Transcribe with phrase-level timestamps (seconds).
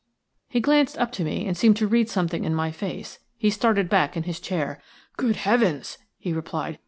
[0.49, 3.19] He glanced up to me and seemed to read something in my face.
[3.37, 4.81] He started back in his chair.
[5.15, 6.79] "Good heavens!" he replied.